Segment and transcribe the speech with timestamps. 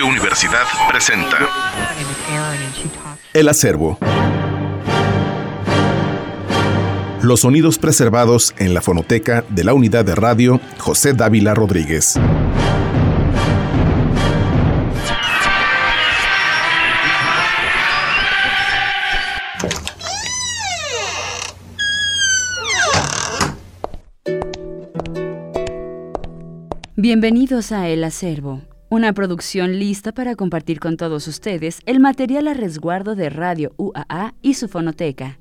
[0.00, 1.36] Radio Universidad presenta
[3.34, 3.98] El acervo.
[7.20, 12.18] Los sonidos preservados en la fonoteca de la unidad de radio José Dávila Rodríguez.
[26.96, 32.54] Bienvenidos a El Acervo, una producción lista para compartir con todos ustedes el material a
[32.54, 35.38] resguardo de Radio UAA y su fonoteca.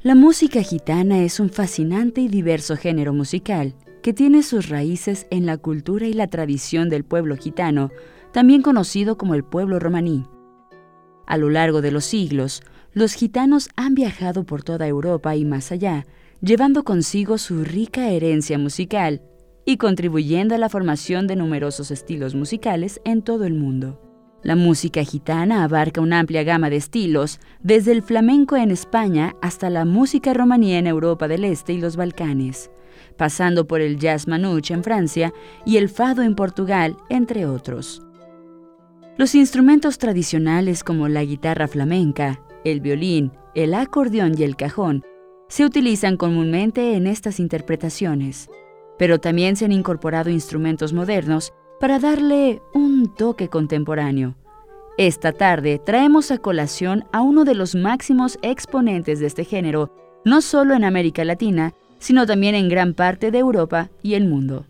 [0.00, 5.44] La música gitana es un fascinante y diverso género musical que tiene sus raíces en
[5.44, 7.90] la cultura y la tradición del pueblo gitano,
[8.32, 10.26] también conocido como el pueblo romaní.
[11.26, 12.62] A lo largo de los siglos,
[12.92, 16.06] los gitanos han viajado por toda Europa y más allá,
[16.40, 19.20] llevando consigo su rica herencia musical
[19.64, 24.00] y contribuyendo a la formación de numerosos estilos musicales en todo el mundo.
[24.42, 29.70] La música gitana abarca una amplia gama de estilos, desde el flamenco en España hasta
[29.70, 32.70] la música romaní en Europa del Este y los Balcanes,
[33.16, 35.32] pasando por el jazz manouche en Francia
[35.64, 38.02] y el fado en Portugal, entre otros.
[39.16, 45.04] Los instrumentos tradicionales como la guitarra flamenca, el violín, el acordeón y el cajón
[45.48, 48.50] se utilizan comúnmente en estas interpretaciones
[48.98, 54.36] pero también se han incorporado instrumentos modernos para darle un toque contemporáneo.
[54.96, 59.92] Esta tarde traemos a colación a uno de los máximos exponentes de este género,
[60.24, 64.66] no solo en América Latina, sino también en gran parte de Europa y el mundo.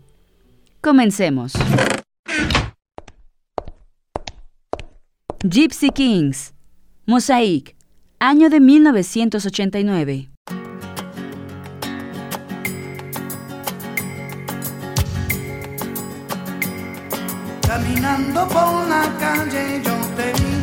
[0.81, 1.53] Comencemos.
[5.43, 6.55] Gypsy Kings,
[7.05, 7.75] Mosaic,
[8.19, 10.34] año de 1989.
[18.15, 20.53] Caminando por la calle yo te vi.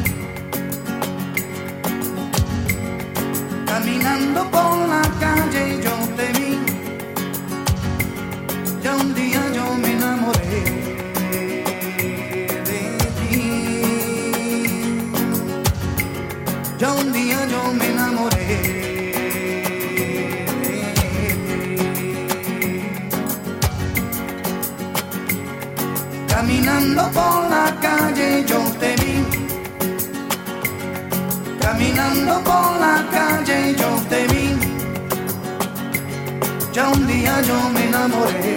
[3.67, 6.53] Caminando por la calle yo te vi.
[8.83, 10.65] Ya un día yo me enamoré
[12.69, 12.81] de
[13.19, 13.43] ti.
[16.79, 18.83] Ya un día yo me enamoré.
[26.29, 27.42] Caminando por
[36.73, 38.57] Ya un día yo me enamoré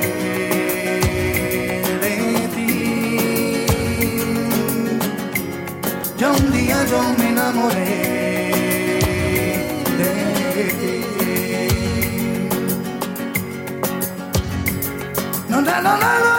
[2.01, 3.65] de ti.
[6.17, 7.85] Ya un día yo me enamoré
[9.99, 11.05] de ti.
[15.49, 16.34] No, no, no, no,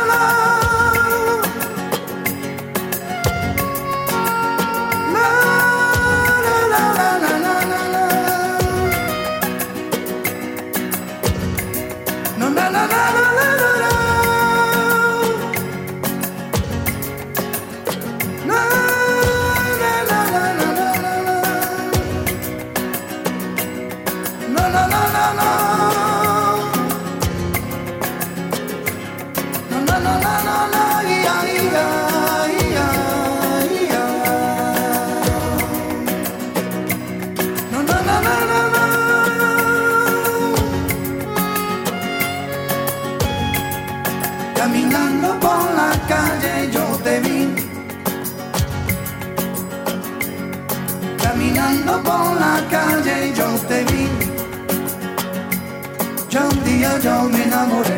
[57.02, 57.94] yo me enamoré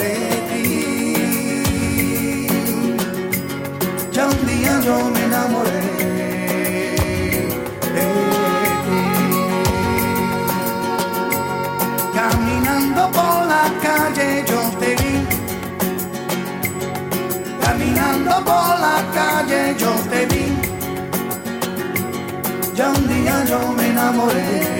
[0.00, 0.12] de
[0.48, 0.64] ti.
[4.12, 5.80] Ya un día yo me enamoré.
[7.94, 8.06] de
[8.84, 9.02] ti.
[12.14, 15.14] Caminando por la calle yo te vi.
[17.64, 20.44] Caminando por la calle yo te vi.
[22.74, 24.75] Ya un día yo me enamoré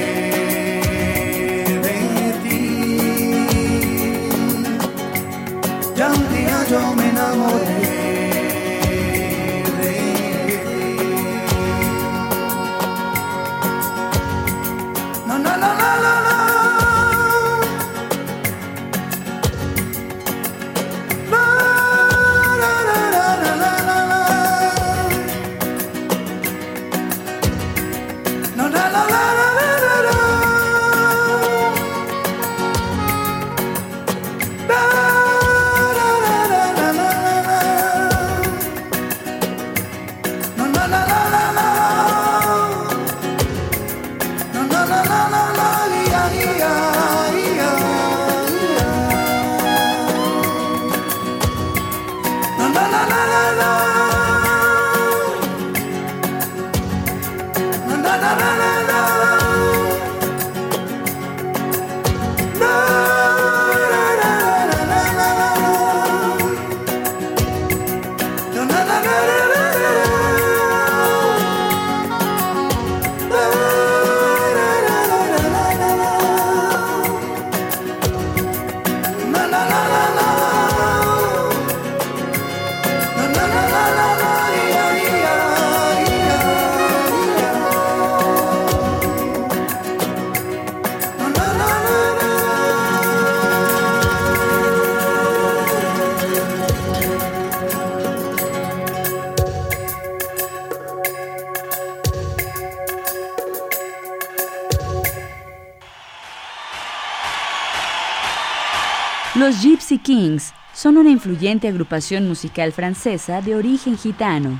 [109.46, 114.58] Los Gypsy Kings son una influyente agrupación musical francesa de origen gitano,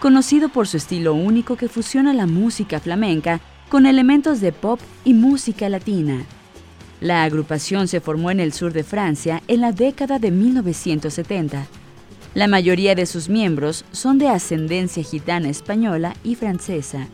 [0.00, 5.12] conocido por su estilo único que fusiona la música flamenca con elementos de pop y
[5.12, 6.24] música latina.
[7.02, 11.66] La agrupación se formó en el sur de Francia en la década de 1970.
[12.32, 17.06] La mayoría de sus miembros son de ascendencia gitana española y francesa.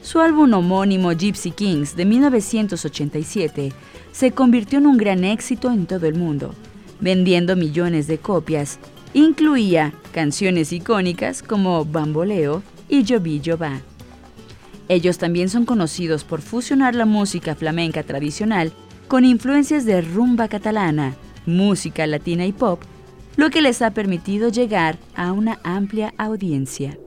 [0.00, 3.72] Su álbum homónimo Gypsy Kings de 1987
[4.12, 6.54] se convirtió en un gran éxito en todo el mundo,
[7.00, 8.78] vendiendo millones de copias.
[9.14, 13.80] Incluía canciones icónicas como Bamboleo y Jovi Jova.
[14.88, 18.72] Ellos también son conocidos por fusionar la música flamenca tradicional
[19.06, 21.14] con influencias de rumba catalana,
[21.46, 22.80] música latina y pop,
[23.36, 26.98] lo que les ha permitido llegar a una amplia audiencia.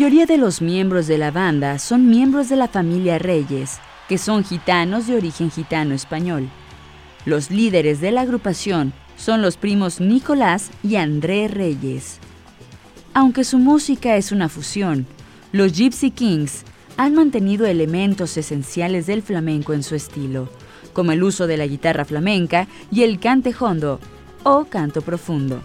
[0.00, 4.44] Mayoría de los miembros de la banda son miembros de la familia Reyes, que son
[4.44, 6.48] gitanos de origen gitano español.
[7.26, 12.18] Los líderes de la agrupación son los primos Nicolás y André Reyes.
[13.12, 15.06] Aunque su música es una fusión,
[15.52, 16.62] los Gypsy Kings
[16.96, 20.48] han mantenido elementos esenciales del flamenco en su estilo,
[20.94, 24.00] como el uso de la guitarra flamenca y el cante hondo
[24.44, 25.60] o canto profundo.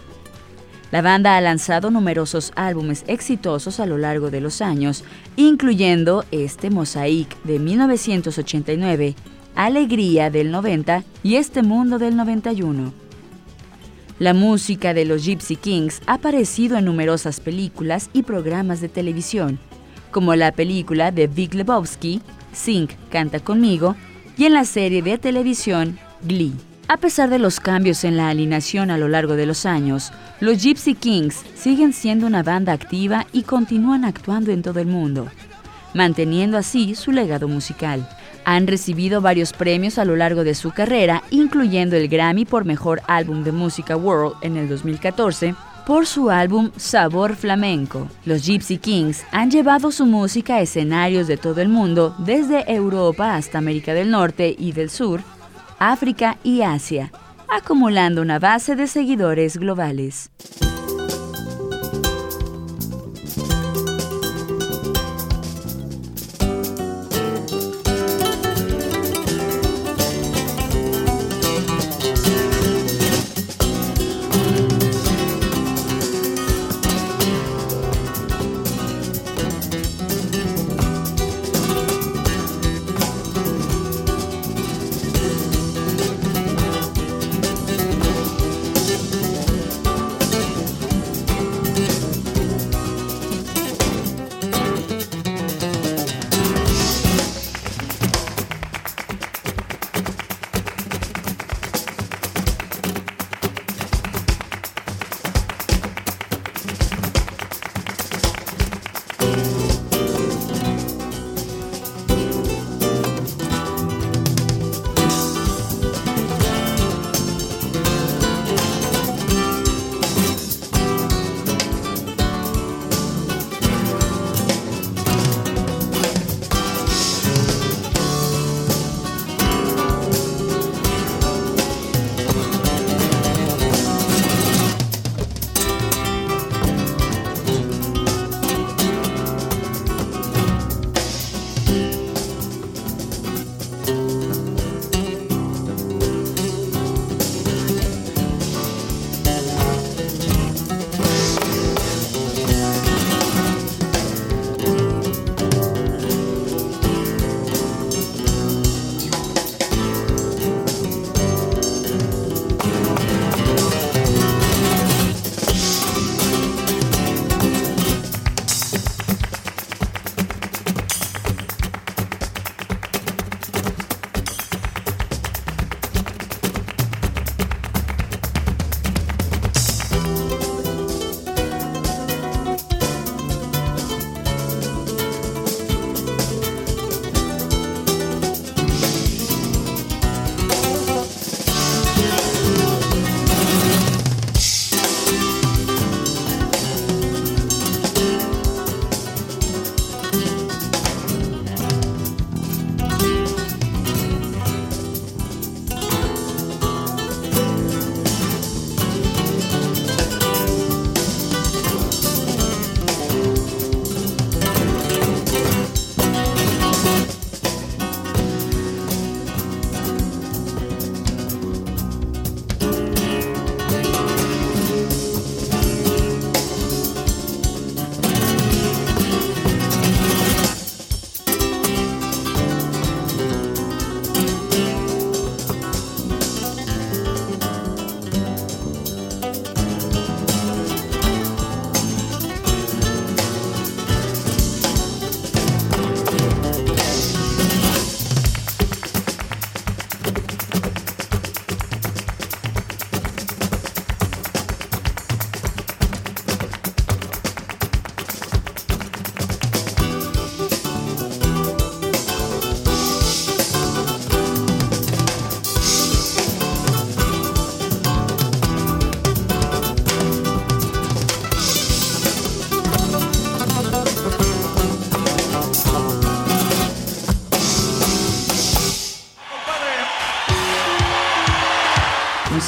[0.92, 5.02] La banda ha lanzado numerosos álbumes exitosos a lo largo de los años,
[5.34, 9.16] incluyendo este Mosaic de 1989,
[9.56, 12.92] Alegría del 90 y Este Mundo del 91.
[14.18, 19.58] La música de los Gypsy Kings ha aparecido en numerosas películas y programas de televisión,
[20.10, 23.96] como la película de Vic Lebowski, Sing Canta conmigo,
[24.38, 26.52] y en la serie de televisión Glee.
[26.88, 30.62] A pesar de los cambios en la alineación a lo largo de los años, los
[30.62, 35.26] Gypsy Kings siguen siendo una banda activa y continúan actuando en todo el mundo,
[35.94, 38.08] manteniendo así su legado musical.
[38.44, 43.02] Han recibido varios premios a lo largo de su carrera, incluyendo el Grammy por Mejor
[43.08, 45.56] Álbum de Música World en el 2014,
[45.88, 48.08] por su álbum Sabor Flamenco.
[48.24, 53.34] Los Gypsy Kings han llevado su música a escenarios de todo el mundo, desde Europa
[53.34, 55.22] hasta América del Norte y del Sur,
[55.78, 57.12] África y Asia,
[57.48, 60.30] acumulando una base de seguidores globales.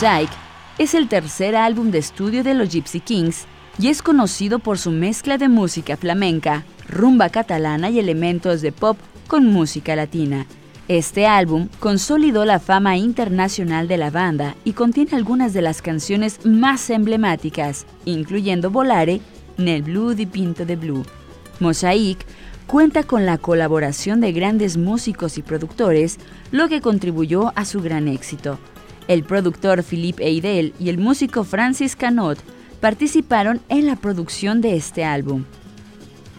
[0.01, 0.31] Mosaic
[0.79, 3.47] es el tercer álbum de estudio de los Gypsy Kings
[3.81, 8.97] y es conocido por su mezcla de música flamenca, rumba catalana y elementos de pop
[9.27, 10.47] con música latina.
[10.87, 16.47] Este álbum consolidó la fama internacional de la banda y contiene algunas de las canciones
[16.47, 19.21] más emblemáticas, incluyendo Volare,
[19.57, 21.05] Nel Blue di Pinto de Blue.
[21.59, 22.25] Mosaic
[22.69, 26.19] cuenta con la colaboración de grandes músicos y productores,
[26.53, 28.61] lo que contribuyó a su gran éxito.
[29.09, 32.39] El productor Philippe Eidel y el músico Francis Canot
[32.81, 35.45] participaron en la producción de este álbum.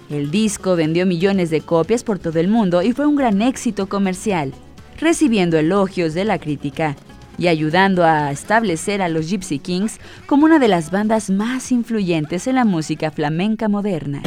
[0.10, 3.90] El disco vendió millones de copias por todo el mundo y fue un gran éxito
[3.90, 4.54] comercial,
[5.00, 6.96] recibiendo elogios de la crítica
[7.40, 12.46] y ayudando a establecer a los Gypsy Kings como una de las bandas más influyentes
[12.46, 14.22] en la música flamenca moderna.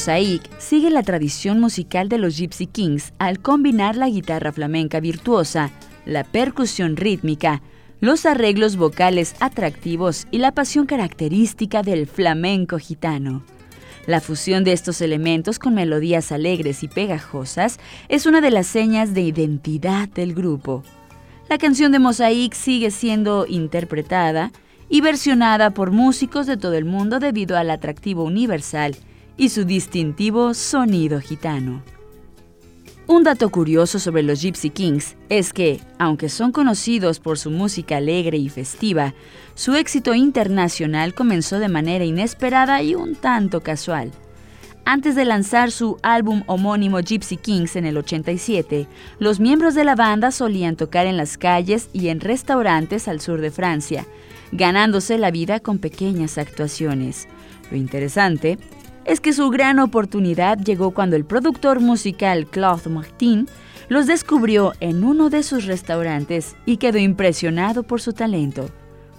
[0.00, 5.70] Mosaic sigue la tradición musical de los Gypsy Kings al combinar la guitarra flamenca virtuosa,
[6.06, 7.60] la percusión rítmica,
[8.00, 13.44] los arreglos vocales atractivos y la pasión característica del flamenco gitano.
[14.06, 19.12] La fusión de estos elementos con melodías alegres y pegajosas es una de las señas
[19.12, 20.82] de identidad del grupo.
[21.50, 24.50] La canción de Mosaic sigue siendo interpretada
[24.88, 28.96] y versionada por músicos de todo el mundo debido al atractivo universal
[29.40, 31.82] y su distintivo sonido gitano.
[33.06, 37.96] Un dato curioso sobre los Gypsy Kings es que, aunque son conocidos por su música
[37.96, 39.14] alegre y festiva,
[39.54, 44.10] su éxito internacional comenzó de manera inesperada y un tanto casual.
[44.84, 48.88] Antes de lanzar su álbum homónimo Gypsy Kings en el 87,
[49.20, 53.40] los miembros de la banda solían tocar en las calles y en restaurantes al sur
[53.40, 54.06] de Francia,
[54.52, 57.26] ganándose la vida con pequeñas actuaciones.
[57.70, 58.58] Lo interesante
[59.04, 63.48] es que su gran oportunidad llegó cuando el productor musical Claude Martin
[63.88, 68.70] los descubrió en uno de sus restaurantes y quedó impresionado por su talento.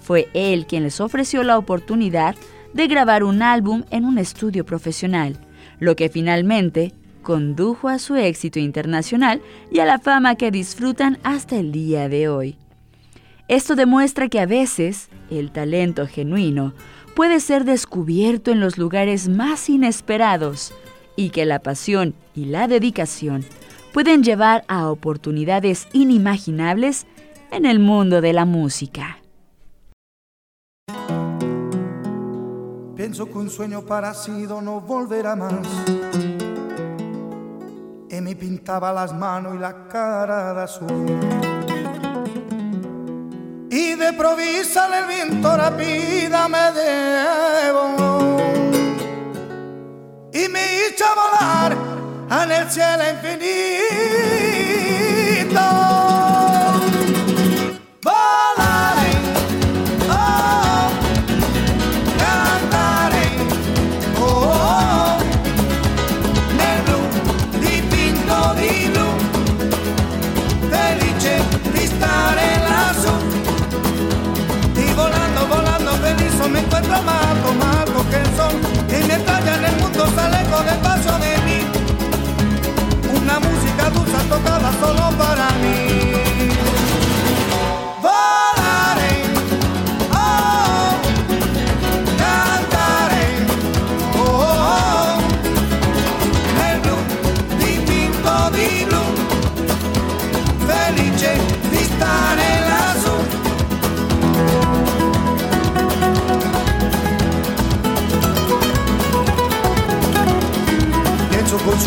[0.02, 2.36] Fue él quien les ofreció la oportunidad
[2.74, 5.38] de grabar un álbum en un estudio profesional,
[5.80, 9.42] lo que finalmente condujo a su éxito internacional
[9.72, 12.58] y a la fama que disfrutan hasta el día de hoy.
[13.48, 16.74] Esto demuestra que a veces el talento genuino
[17.16, 20.74] puede ser descubierto en los lugares más inesperados
[21.16, 23.46] y que la pasión y la dedicación
[23.94, 27.06] pueden llevar a oportunidades inimaginables
[27.52, 29.18] en el mundo de la música.
[32.96, 35.68] Pienso que un sueño parecido no volverá más.
[38.10, 41.51] Y me pintaba las manos y la cara de azul
[43.82, 47.84] y de provisa el viento rápida me debo
[50.34, 50.66] y me
[51.10, 51.72] a volar
[52.44, 54.41] en el cielo infinito.
[80.02, 81.60] mundo sale con el paso de mí.
[83.22, 85.41] Una música dulce tocada solo para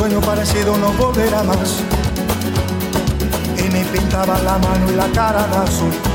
[0.05, 1.81] sueño parecido no volverá más.
[3.57, 6.14] Y me pintaba la mano y la cara de azul.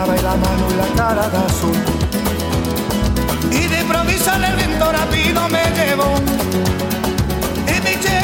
[0.00, 1.76] Y de azul.
[3.50, 6.14] Y improviso el viento rápido me llevo.
[7.66, 8.17] Y me eché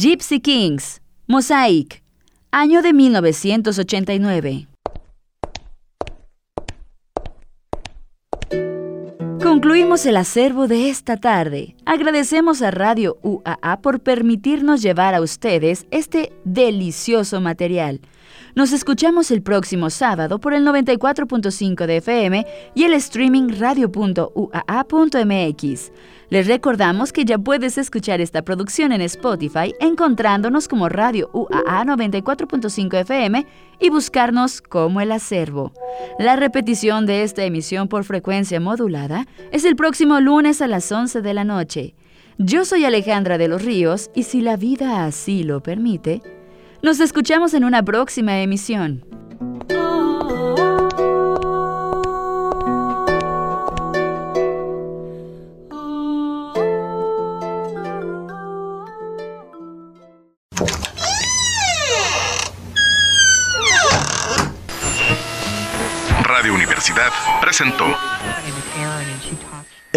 [0.00, 2.04] Gypsy Kings, Mosaic,
[2.52, 4.68] año de 1989.
[9.42, 11.74] Concluimos el acervo de esta tarde.
[11.84, 18.00] Agradecemos a Radio UAA por permitirnos llevar a ustedes este delicioso material.
[18.54, 24.30] Nos escuchamos el próximo sábado por el 94.5 de FM y el streaming radio.uaa.mx.
[26.30, 33.00] Les recordamos que ya puedes escuchar esta producción en Spotify encontrándonos como Radio UAA 94.5
[33.00, 33.46] FM
[33.80, 35.72] y buscarnos como el acervo.
[36.18, 41.22] La repetición de esta emisión por frecuencia modulada es el próximo lunes a las 11
[41.22, 41.94] de la noche.
[42.36, 46.20] Yo soy Alejandra de los Ríos y si la vida así lo permite,
[46.82, 49.04] nos escuchamos en una próxima emisión.